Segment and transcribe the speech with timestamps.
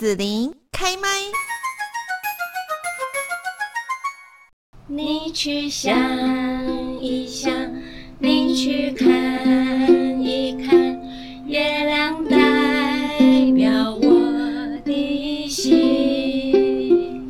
[0.00, 1.08] 子琳开麦，
[4.86, 5.94] 你去想
[7.02, 7.52] 一想，
[8.18, 9.06] 你去看
[10.18, 10.74] 一看，
[11.46, 12.38] 月亮代
[13.54, 17.28] 表我的心。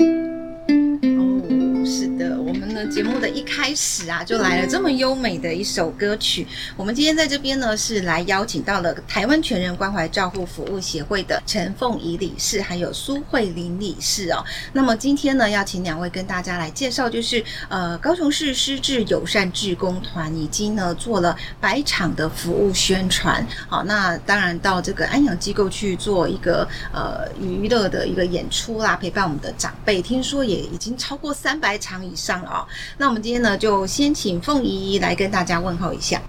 [1.19, 6.47] 哦，是的，我们的节目的一开始啊，就来了这么优美的一首歌曲。
[6.77, 14.45] 我们今天在这边呢，是来邀请到了台湾全人关怀照护服务协会的陈凤仪理事，还有苏慧玲理事哦。
[14.73, 23.45] 那么今天呢，要请两位跟大家来介绍，就是呃，高雄市失智友善志工团已经呢做了百场的服务宣传。
[23.69, 32.67] 好，那当然到这个安养机构去做一个呃娱乐的一个演出啦，陪伴我们的长辈，听说也已经超过三百场以上了哦。
[32.99, 36.23] 那我们今天呢，就先请凤仪来跟大家问候一下。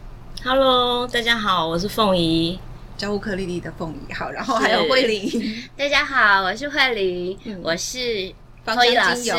[0.43, 2.57] Hello，大家好，我是凤仪，
[2.97, 4.11] 教乌克丽丽的凤仪。
[4.11, 5.63] 好，然后还有慧玲。
[5.77, 9.31] 大家好，我是慧玲，嗯、我是凤仪老师，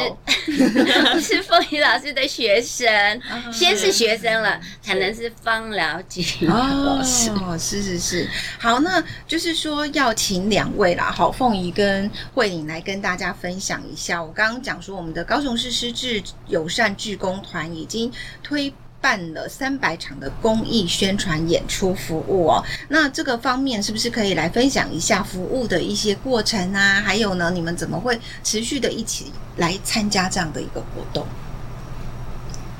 [1.14, 2.88] 我 是凤仪老师的学生，
[3.30, 7.30] 哦、先是学生了，是才能是芳疗级老师。
[7.30, 8.28] 哦，是是是。
[8.58, 14.22] 好，那就是说要请两位啦，好，凤仪跟慧玲来跟大家分享一下。
[14.22, 18.72] 我刚刚讲说，我们的高雄市失智友善志工团已经推。
[19.02, 27.02] 办了三百场的公益宣传演出服务哦，那这个方面是不是可以来分享一下服务的一些过程啊？
[27.04, 31.26] 还有呢，你们怎么会持续的一起来参加这样的一个活动？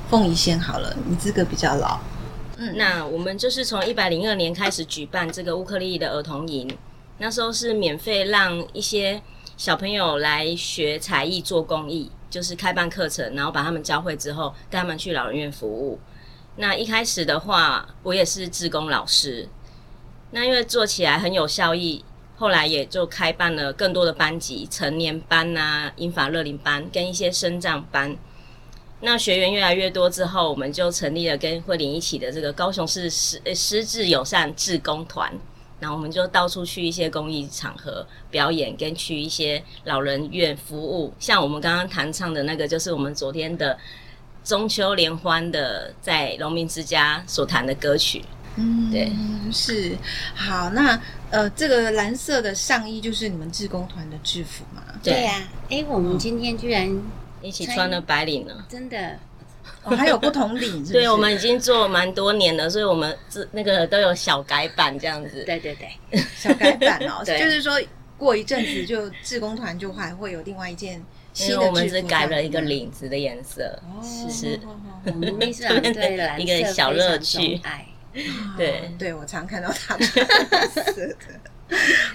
[0.09, 1.99] 凤仪先好了，你资格比较老。
[2.57, 6.73] 嗯，那我们就是从一百零二年开始举办这个乌克丽丽的儿童营，
[7.17, 9.21] 那时候是免费让一些
[9.57, 15.99] 小朋友来学才艺做公益，就是开办课程，然后把他们教会之后，带他们去老人院服务。
[16.55, 19.49] 那一开始的话，我也是志工老师。
[20.29, 22.05] 那因为做起来很有效益，
[22.37, 28.15] 后来也就开办了更多的班级，成年班啊、英法乐龄班跟一些身障班。
[29.01, 35.31] 那学员越来越多之后，我们就成立了跟慧玲一起的这个高雄市失失智友善志工团。
[35.79, 41.11] 然后我们就到处去一些公益场合表演，跟去一些老人院服务。
[41.19, 43.75] 像我们刚刚弹唱的那个，就是我们昨天的。
[44.43, 48.21] 中秋联欢的在农民之家所弹的歌曲，
[48.57, 49.11] 嗯，对，
[49.51, 49.95] 是
[50.35, 50.69] 好。
[50.71, 50.99] 那
[51.31, 54.83] 呃，这个蓝色的上衣就是你们志工团的制服嘛？
[55.01, 55.47] 对呀。
[55.69, 57.01] 哎、啊，我们今天居然
[57.41, 59.17] 一起穿了白领了，真的。
[59.83, 65.43] 哦，还有不同领 是是，对，我们已经做蛮多年了，所以我们这那个都有小改版这样子。
[65.45, 67.81] 对对对，小改版哦， 对就是说
[68.17, 71.01] 过一阵子就志工团就还会有另外一件。
[71.39, 73.79] 因为我们是改了一个领子的颜色，
[74.29, 74.59] 是，
[75.05, 77.59] 我们对蓝色一个小乐趣。
[78.55, 81.15] 对，对我常看到他的颜 色的。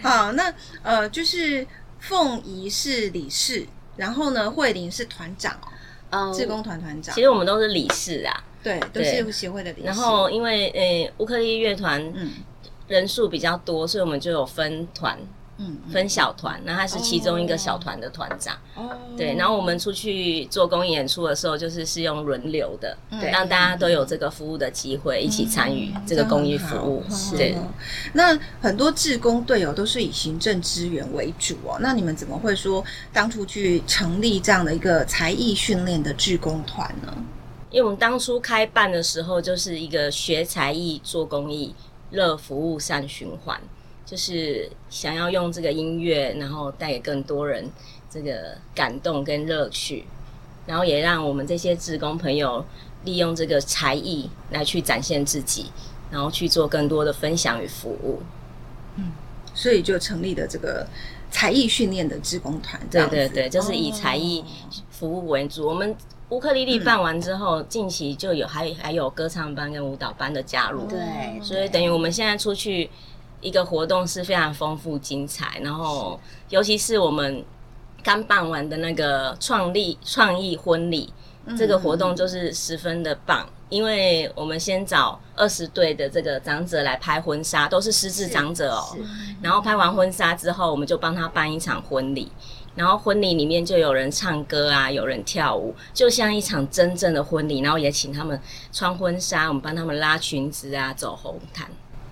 [0.01, 1.67] 好，那呃，就是
[1.99, 5.59] 凤仪是理事，然后呢，慧玲是团长
[6.13, 7.13] 哦，志工团团长。
[7.13, 9.87] 其实我们都是理事啊，对，都是协会的理事。
[9.87, 12.01] 然后因为呃，乌克丽乐团
[12.87, 15.19] 人数比较多，所以我们就有分团。
[15.59, 18.57] 嗯，分小团，那他是其中一个小团的团长。
[18.77, 27.03] 哦，对，然后我们出去做公益演出的时候，就是是用轮流的，对，让大家都有这个服务的机会，一起参与这个公益服务。
[27.37, 27.57] 对，
[28.13, 31.77] 那很多志工队友都是以行政资源为主哦。
[31.81, 37.13] 那你们怎么会说当初去成立这样的一个才艺训练的志工团呢？
[37.71, 41.75] 因为我们当初开办的时候，就是一个学才艺、做公益、
[42.13, 43.61] 乐服务、善循环。
[44.11, 47.71] 就是想要用这个音乐，然后带给更多人
[48.09, 50.07] 这个感动跟乐趣，
[50.67, 52.65] 然后也让我们这些志工朋友
[53.05, 55.67] 利用这个才艺来去展现自己，
[56.11, 58.23] 然后去做更多的分享与服务。
[58.97, 59.13] 嗯，
[59.55, 60.87] 所以就成立了这个
[61.31, 62.81] 才艺训练的志工团。
[62.91, 64.43] 对对对，就是以才艺
[64.91, 65.65] 服务为主。
[65.65, 65.95] 哦、我们
[66.31, 70.87] 乌克丽丽办完之后，嗯、近期就有还还有歌唱班跟舞蹈班的加入。
[70.87, 72.89] 对，所以等于我们现在出去。
[73.41, 76.19] 一个活动是非常丰富精彩，然后
[76.49, 77.45] 尤其是我们
[78.03, 81.13] 刚办完的那个创立创意婚礼，
[81.47, 88.97] 嗯、这个活动就是十分的棒，因为我们先找二十对的这个长者来拍婚纱，都是失智长者哦。
[89.41, 92.31] 然后拍完婚纱之后，我们就帮他办一场婚礼，
[92.75, 97.61] 然后婚礼里面就有人唱歌啊，有人跳舞，就像一场真正的婚礼。
[97.61, 98.41] 然后也请他们
[98.73, 101.69] 穿婚纱，我们帮他们拉裙子啊，走红毯。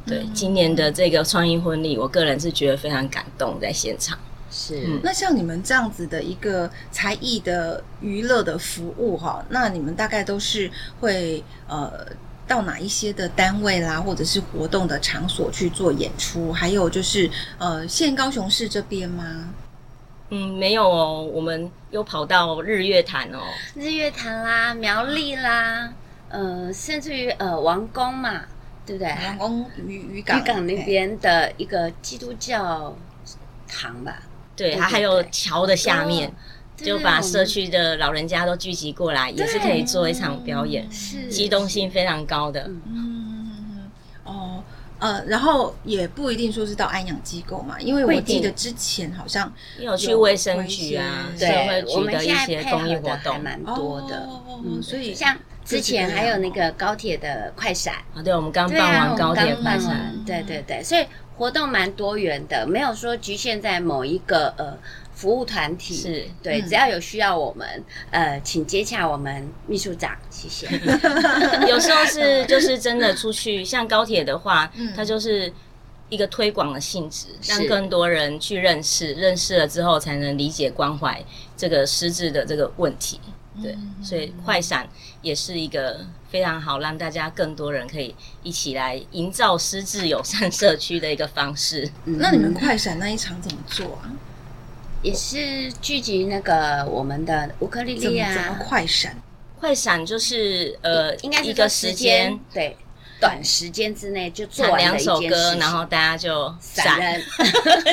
[0.07, 4.19] 对，今年的这个创意婚礼，我个人是觉得非常感动，在现场。
[4.49, 10.71] 是，嗯、那像你们这样子的一个才艺的娱乐的服务哈，那你们大概都是
[11.01, 12.07] 会呃
[12.47, 16.53] 到哪一些的单位啦，或者是活动的场所去做演出？
[16.53, 19.51] 还有就是呃，现高雄市这边吗？
[20.31, 23.41] 嗯，没有哦，我们又跑到日月潭哦，
[23.75, 25.93] 日月潭啦，苗栗啦，
[26.29, 28.43] 呃，甚至于呃王宫嘛，
[28.87, 29.13] 对不对？
[29.39, 32.97] 王宫渔渔港，渔港那边的一个基督教
[33.67, 34.23] 堂吧。
[34.55, 36.33] 对，它还有桥的下面，
[36.77, 42.71] 就把社区的老人家都聚集过来，也是可以做一场表演，是机动性非常高的。
[44.99, 54.29] 呃，然后也不一定说是到安养机构嘛，因为我记得之前好像有去卫生局啊、社会局的一些公益活动，还蛮多的。
[54.65, 57.95] 嗯，所以像之前还有那个高铁的快闪。
[58.15, 61.05] 啊，对，我们刚办完高铁快闪，对对对，所以
[61.37, 64.79] 活动蛮多元的，没有说局限在某一个呃。
[65.17, 67.67] 服务团体是对，只要有需要我们，
[68.11, 70.67] 呃，请接洽我们秘书长，谢谢。
[71.67, 75.51] 有时候是就是真的出去，像高铁的话，它就是
[76.09, 81.25] 一个推广的性质，让更多人去认识，认识了之后才能理解关怀
[81.57, 83.21] 这个失智的这个问题。
[83.63, 84.87] 对，所以快闪
[85.23, 91.91] 也是一个非常好让大家更多人可以一起来营造失智友善社区的一个方式。
[92.05, 94.13] 那你们快闪那一场怎么做啊？
[95.03, 99.17] 也是聚集那个我们的乌克丽丽啊，怎么快闪？
[99.59, 102.77] 快闪就是呃，应该是一个时间，对，
[103.21, 107.21] 短时间之内就做完两首歌，然后大家就散，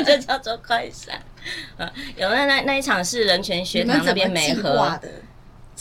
[0.05, 1.21] 就 叫做快闪。
[1.77, 4.97] 呃，有那那那一场是人权学堂那边没合。
[5.01, 5.09] 的，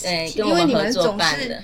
[0.01, 1.63] 对，跟我们合作办的。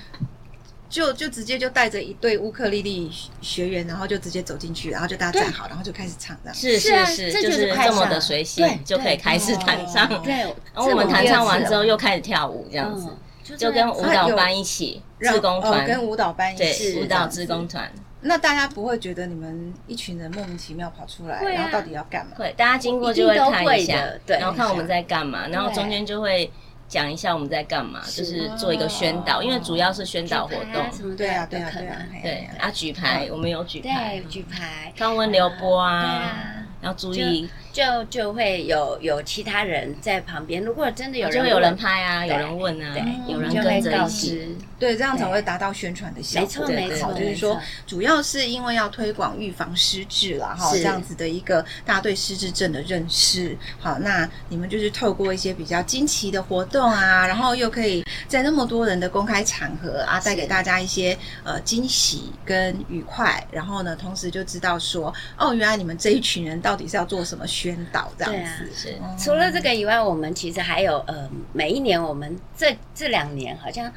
[0.90, 6.54] 就就直接就带着一对乌克丽丽学员，然后就直接走进去，然后就大家站好，然后就开始唱这样。
[6.54, 10.08] 是是是，就是这么的随性，就可以开始弹唱。
[10.22, 13.06] 对，然后我们弹唱完之后又开始跳舞，这样子，
[13.56, 17.90] 就跟舞蹈班一起，志工团跟舞蹈班一起，舞蹈志工团。
[18.20, 22.32] 那大家不会觉得你们一群人莫名其妙跑出来，然后到底要干嘛？
[22.36, 26.50] 会，大家经过就会看一下，对，然后看我们在干嘛，然后中间就会。
[26.88, 31.16] 讲一下我们在干嘛，就是做一个宣导，因为主要是宣导活动。
[31.18, 36.32] 对啊，对啊，对啊，对啊，举牌，我们有举牌，举牌，高温流波啊，
[36.80, 37.46] 要注意。
[37.78, 46.48] 就就会有有其他人在旁边，如果真的有人，就会有人拍啊，有人问啊，对有人跟着一起，对，这样才会达到宣传的效果。
[46.48, 53.56] 没错没错，就是说，主要是因为要推广预防失智了，哈，这样子的一个大家对失智症的认识。
[53.78, 63.46] 好，那你们就是透过一些比较惊奇的活动啊， 然后又可以在那么多人的公开场合啊，带给大家一些呃惊喜跟愉快。
[63.52, 67.67] 然后呢，同时就知道说，哦，原来你们这一群人到底是要做什么宣。
[67.74, 68.64] 宣导这样子，
[69.02, 69.24] 啊，是。
[69.24, 73.92] 除了这个以外，我们其实还有呃，每一年我们这这两年好像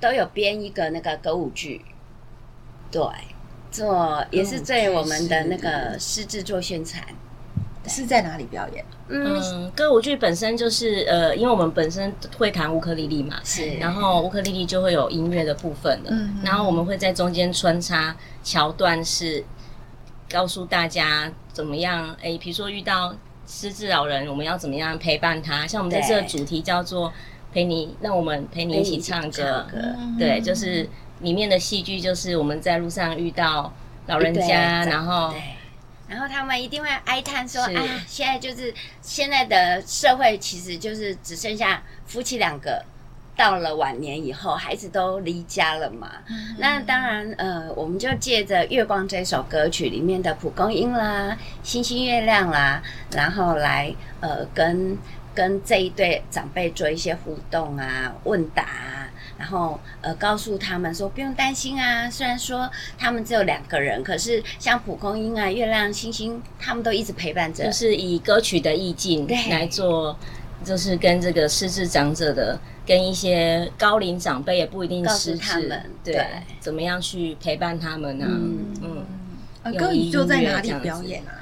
[0.00, 1.84] 都有编一个那个歌舞剧，
[2.90, 3.02] 对，
[3.70, 7.02] 做也是对我们的那个失智做宣传。
[7.86, 8.82] 是在哪里表演？
[9.08, 19.44] 嗯，歌舞剧本身就是呃，因为我们本身会弹乌克丽丽嘛，是，然后乌克丽丽就会有音乐的部分了，嗯，然后我们会在中间穿插桥段是。
[20.30, 22.10] 告诉大家怎么样？
[22.20, 23.14] 哎、欸，比如说遇到
[23.46, 25.66] 失智老人，我们要怎么样陪伴他？
[25.66, 27.12] 像我们在这个主题叫做
[27.52, 29.66] “陪你”，让我们陪你一起唱歌。
[29.70, 30.88] 唱歌对，就是
[31.20, 33.72] 里面的戏剧，就是我们在路上遇到
[34.06, 35.34] 老人家，然后，
[36.08, 42.84] 然后他们一定会哀叹说：“啊，现在就是现在的社会，其实就是只剩下夫妻两个。”
[43.36, 46.10] 到了晚年以后，孩子都离家了嘛。
[46.28, 54.96] 嗯、那当然，呃，我们就借着《月光》这首歌曲里面的蒲公英啦、星星、月亮啦，然后来呃跟
[55.34, 62.08] 跟这一对长辈做一些互动啊、问答啊，然后呃告诉他们说不用担心啊。
[62.08, 67.64] 虽然说他们只有两个人，可是像蒲公英啊、月亮、星星，他们都一直陪伴着。
[67.64, 70.16] 就是以歌曲的意境来做，
[70.64, 72.58] 就是跟这个失智长者的。
[72.86, 76.22] 跟一些高龄长辈也不一定失智，对，
[76.60, 78.26] 怎么样去陪伴他们呢？
[78.28, 79.06] 嗯
[79.62, 81.32] 嗯，歌舞就在哪里表演啊？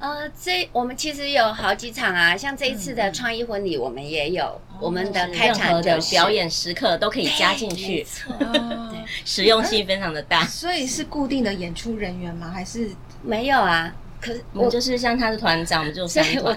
[0.00, 8.04] 呃，这我们其实有好几场啊，像这一次的创意婚礼，我们也有我们的开场的表演时刻都可以加进去，
[8.36, 10.44] 对，实用性非常的大。
[10.46, 12.50] 所以是固定的演出人员吗？
[12.52, 12.90] 还是
[13.22, 13.94] 没有啊？
[14.20, 16.56] 可是我就是像他的团长，我们就三团，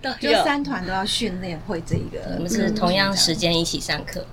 [0.00, 2.36] 都都就三团都要训练会这个。
[2.36, 4.24] 我们是同样时间一起上课，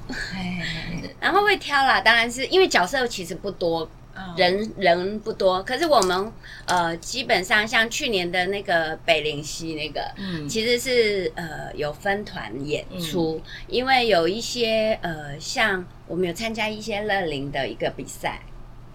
[1.20, 3.90] 然后会挑啦，当然是因为角色其实不多，
[4.38, 5.64] 人人不多。
[5.64, 6.32] 可是我们
[6.66, 18.40] 呃，基本上像去年的那个北灵溪那个，嗯，其实是呃有分团演出，因为有一些呃，像我们有参加一些乐龄的一个比赛。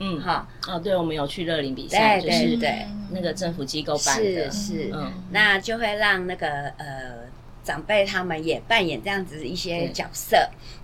[0.05, 4.53] 嗯，好哦，对，我们有去乐龄比赛，对对对，那个政府机构办的，是。
[4.53, 6.47] 是，嗯，那就会让那个
[6.77, 7.25] 呃
[7.63, 10.37] 长辈他们也扮演这样子一些角色，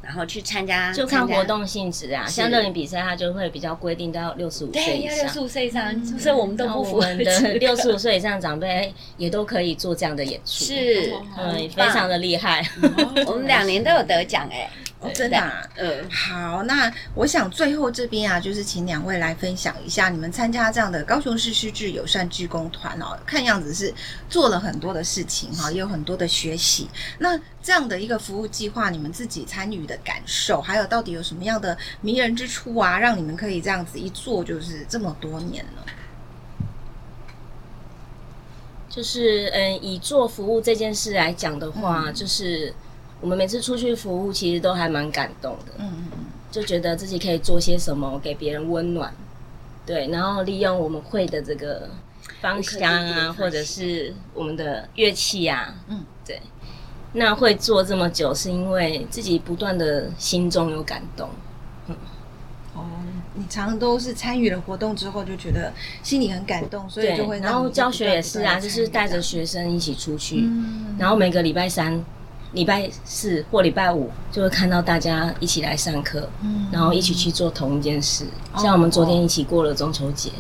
[0.02, 2.24] 然后去参加，就看活动性质啊。
[2.26, 12.66] 像乐龄比赛，它就会比较规定到六十五岁以上，六十五岁以上，所以我们都不符合的六十五 岁以上长辈也都可以做这样的演出，是，嗯，非常的厉害。
[13.26, 14.70] 我们两年都有得奖哎。
[15.02, 23.94] 哦、真的、啊，嗯，好，那我想最后这边啊，就是请两位来分享一下你们参加这样的高雄市失智友善志工团哦，看样子是
[24.28, 26.86] 做了很多的事情哈，也有很多的学习。
[27.18, 35.82] 那这样的一个服务计划，你们自己参与的感受，还有到底有什么样的迷人之处啊，让你们可以这样子一做就是这么多年呢？
[38.90, 42.74] 就是嗯，以做服务这件事来讲的话，嗯、就是。
[43.20, 46.18] 我们每次出去服务，其实都还蛮感动的，嗯嗯嗯，
[46.50, 49.12] 就觉得自己可以做些什么给别人温暖，
[49.84, 51.90] 对，然后利用我们会的这个
[52.40, 56.40] 芳香啊，或者是我们的乐器啊，嗯，对，
[57.12, 61.28] 那会做这么久，是因为自己不断的心中有感动，
[61.88, 61.96] 嗯，
[62.74, 62.86] 哦，
[63.34, 65.70] 你常常都是参与了活动之后，就觉得
[66.02, 72.02] 心里很感动，所以就会，然后教学也是啊，就是带着学生一起出去，嗯，然后每个礼拜三。
[72.52, 78.24] 礼拜四或礼拜五就会看到大家一起来上课，嗯，然后一起去做同一件事。
[78.54, 80.30] 嗯、像我们昨天一起过了中秋节，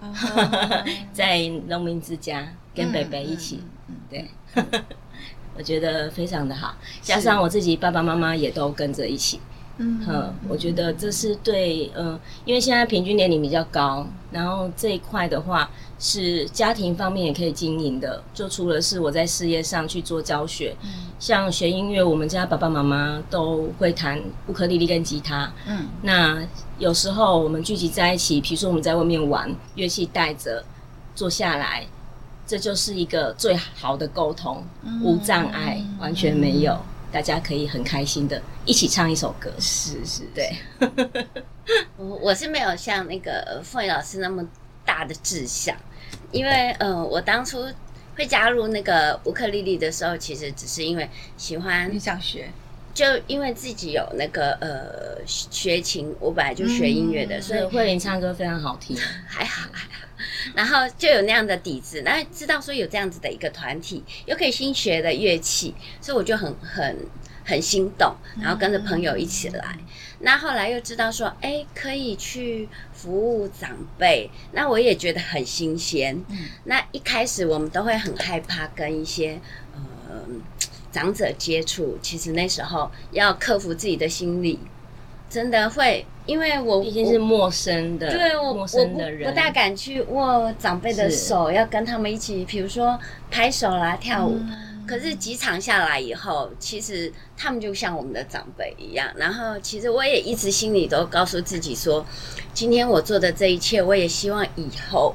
[0.00, 0.12] 哦、
[1.12, 4.28] 在农民之家跟北北一起，嗯、对，
[5.56, 6.74] 我觉得非常的好。
[7.02, 9.40] 加上我自己爸爸妈妈也都跟着一起。
[9.78, 15.70] 嗯，我觉得这是对，嗯、呃，因为现在平均年龄比较高，然后这一块的话
[16.00, 18.20] 是家庭方面也可以经营的。
[18.34, 26.42] 就除了是我在事业上去做教学，嗯，像学音乐，我们家爸爸妈妈都会弹乌克丽丽跟吉他，嗯，那
[26.78, 30.64] 有时候我们聚集在一起，比如说我们在外面玩，乐器带着
[31.14, 31.86] 坐下来，
[32.46, 36.76] 这就是一个最好的沟通，嗯、无障碍，完全没有。
[37.10, 40.56] 大家可以很开心的一起唱一首歌，是是，对。
[41.96, 44.46] 我我是没有像那个凤仪老师那么
[44.84, 45.76] 大的志向，
[46.30, 47.66] 因为呃，我当初
[48.16, 52.50] 会加入那个乌克丽丽的时候，其实只是因为喜欢，你想学，
[52.98, 60.08] 就因为自己有那个呃学琴，我本来就学音乐的，嗯、所以慧玲唱歌非常好听， 还好还好。
[60.52, 66.96] 然后就有那样的底子，那知道说有这样子的一个团体，又可以新学的乐器，所以我就很很
[67.44, 68.12] 很心动，
[68.42, 69.76] 然后跟着朋友一起来。
[69.78, 69.84] 嗯、
[70.18, 76.20] 那后来又知道说，哎，可以去服务长辈，那我也觉得很新鲜。
[76.30, 79.40] 嗯、那一开始我们都会很害怕跟一些
[79.72, 79.80] 呃
[80.98, 84.58] 长者接触，其实那时候要克服自己的心理，
[85.30, 86.04] 真的会。
[86.26, 92.98] 因为我毕竟是陌生的，对我陌生的人我不，不大敢去握长辈的手，要跟他们一起，比如说
[93.30, 94.34] 拍手啦、跳舞。
[94.34, 99.08] 嗯、可是几场下来以后，其实他们就像我们的长辈一样。
[99.16, 102.04] 然后，其实我也一直心里都告诉自己说，
[102.52, 105.14] 今天我做的这一切，我也希望以后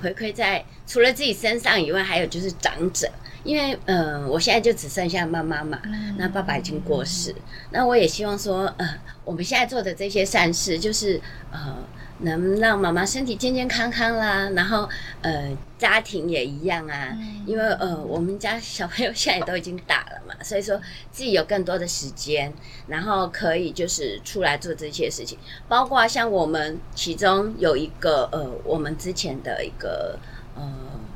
[0.00, 3.10] 回馈在除了自己身上以外，还有就是长者。
[3.46, 11.20] 因为，嗯、呃，我现在就只剩下妈妈嘛，嗯、那爸爸已经过世，嗯、那我也希望说，呃，我们现在做的这些善事，就是
[11.52, 11.76] 呃，
[12.18, 14.88] 能让妈妈身体健健康康啦，然后，
[15.22, 20.76] 呃，家庭也一样啊，嗯、因为，呃，我们家小朋友现在都已经大了嘛，所以说
[21.12, 22.52] 自己有更多的时间，
[22.88, 25.38] 然后可以就是出来做这些事情，
[25.68, 30.18] 包括像我们其中有一个，呃，我们之前的一个，
[30.56, 30.62] 呃，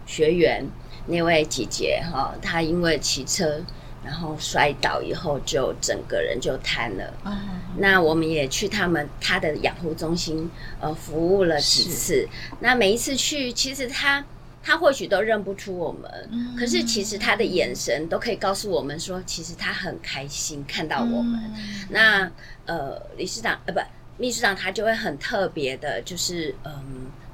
[0.06, 0.64] 学员。
[1.06, 3.60] 那位姐姐哈，她因为骑车，
[4.04, 7.12] 然后摔倒以后，就整个人就瘫了。
[7.24, 7.36] 哦、
[7.76, 12.28] 那我们也去他们他的养护中心，呃，服务了几次。
[12.60, 14.24] 那每一次去，其实他
[14.62, 21.40] 他或许都认不出我们，嗯、可是其实他的眼神都可以告诉我们说，其实他很开心看到我们。
[21.54, 22.30] 嗯、那
[22.66, 23.80] 呃，理事长呃不，
[24.16, 26.72] 秘书长他就会很特别的，就是嗯，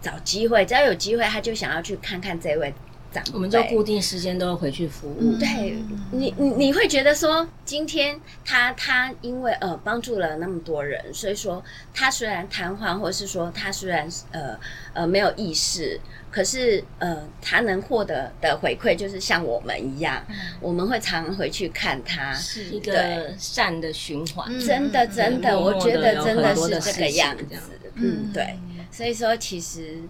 [0.00, 2.72] 找机会，只要有机会，他就想要去看看这位。
[3.32, 5.36] 我们就固定时间都要回去服务。
[5.38, 5.78] 对
[6.10, 11.62] 你，你你会觉得说，今天他他因为呃帮助了那么多人，所以说
[11.94, 14.58] 他虽然瘫痪，或是说他虽然呃
[14.94, 24.58] 呃没有意识，可是呃他能获得的回馈就是像我们一样，嗯、我们会常回去看他，是一个善的循环。
[24.60, 27.44] 真的真的，我觉得真的是这个样子。
[27.94, 28.58] 嗯，对，
[28.90, 30.00] 所以说其实。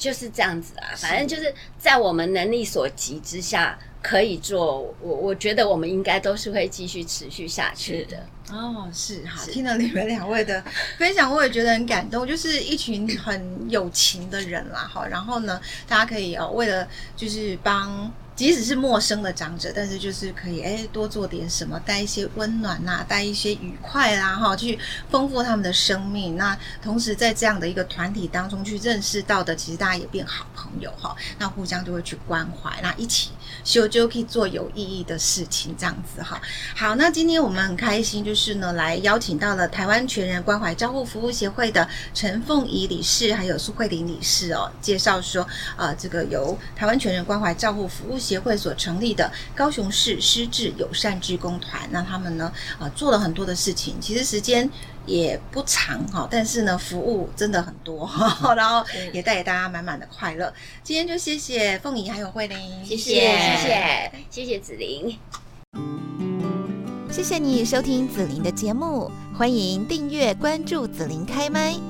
[0.00, 8.16] 就是这样子啊，反正就是在我们能力所及之下可以做，我我觉得我们应该都是会继续持续下去的。
[8.50, 10.64] 哦，是好，是听了你们两位的
[10.96, 15.06] 分享，我也觉得很感动，就是一群很有情的人啦，哈。
[15.06, 18.10] 然后呢，大家可以哦，为了就是帮。
[18.40, 24.78] 即使是陌生的长者，但是就是可以哎多做点什么，带一些温暖呐、带一些愉快啦哈，去
[25.10, 26.38] 丰富他们的生命。
[26.38, 31.14] 那同时在这样的一个团体当中去认识到的，其实大家也变好朋友哈。
[31.38, 33.28] 那互相就会去关怀，那一起
[33.62, 36.40] 修就可以做有意义的事情，这样子哈。
[36.74, 54.70] 好，那今天我们很开心，就是呢来邀请到了台湾全人关怀照护服务协会的陈凤仪理事，还有苏慧玲理事哦，介绍说啊，这个由台湾全人关怀照护服务协协协会所成立的高雄市失智友善志工团，那他们呢，呃，做了很多的事情，其实时间
[55.04, 58.08] 也不长哈，但是呢，服务真的很多，
[58.56, 58.82] 然后
[59.12, 60.50] 也带给大家满满的快乐。
[60.82, 63.14] 今天就谢谢凤仪还有慧玲，谢谢。
[63.20, 64.12] 谢谢。
[64.30, 65.18] 谢谢子玲，
[67.10, 71.89] 谢谢你收听子玲的节目，欢迎订阅关注子玲开麦。